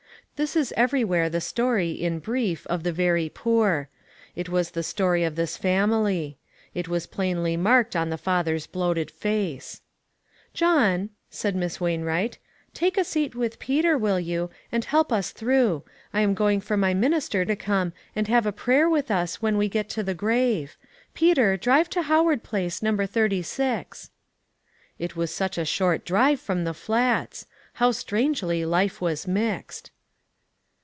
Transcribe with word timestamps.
This 0.37 0.55
is 0.55 0.73
everywhere 0.75 1.29
the 1.29 1.39
story, 1.39 1.91
in 1.91 2.17
brief, 2.17 2.65
of 2.65 2.81
the 2.81 2.91
very 2.91 3.29
poor. 3.29 3.89
It 4.35 4.49
was 4.49 4.71
the 4.71 4.81
story 4.81 5.23
of 5.23 5.35
this 5.35 5.55
fam 5.55 5.91
ily. 5.91 6.39
It 6.73 6.87
was 6.87 7.05
plainly 7.05 7.55
marked 7.55 7.95
on 7.95 8.09
the 8.09 8.17
father's 8.17 8.65
bloated 8.65 9.11
face." 9.11 9.81
John," 10.55 11.11
said 11.29 11.55
Miss 11.55 11.79
Wainwright," 11.79 12.39
take 12.73 12.97
a 12.97 13.03
THE 13.05 13.05
PROOF 13.05 13.05
OF 13.05 13.13
THE 13.13 13.29
DIVINE 13.29 13.49
HAND. 13.49 13.83
279 13.83 13.83
seat 13.83 13.99
with 13.99 13.99
Peter, 13.99 13.99
will 13.99 14.19
you, 14.19 14.49
and 14.71 14.85
help 14.85 15.13
us 15.13 15.29
through. 15.31 15.83
I 16.11 16.21
am 16.21 16.33
going 16.33 16.59
for 16.59 16.75
my 16.75 16.95
minister 16.95 17.45
to 17.45 17.55
come 17.55 17.93
and 18.15 18.27
have 18.27 18.47
a 18.47 18.51
prayer 18.51 18.89
with 18.89 19.11
us 19.11 19.43
when 19.43 19.59
we 19.59 19.69
get 19.69 19.89
to 19.89 20.01
the 20.01 20.15
grave. 20.15 20.75
Peter, 21.13 21.55
drive 21.55 21.87
to 21.91 22.01
Howard 22.01 22.41
Place, 22.41 22.81
No. 22.81 22.97
36." 22.97 24.09
It 24.97 25.15
was 25.15 25.31
such 25.31 25.59
a 25.59 25.65
short 25.65 26.03
drive 26.03 26.39
from 26.39 26.63
the 26.63 26.73
Flats! 26.73 27.45
How 27.73 27.91
strangely 27.91 28.65
life 28.65 28.99
was 28.99 29.27
mixed 29.27 29.91